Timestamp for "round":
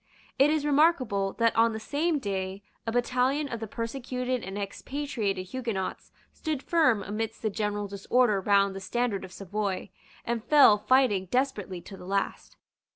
8.41-8.75